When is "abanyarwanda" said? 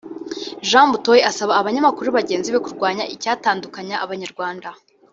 4.05-4.69